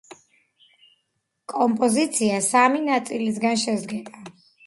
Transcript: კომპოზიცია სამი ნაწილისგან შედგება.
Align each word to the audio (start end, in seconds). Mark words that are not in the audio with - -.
კომპოზიცია 1.51 2.39
სამი 2.47 2.81
ნაწილისგან 2.87 3.59
შედგება. 3.65 4.25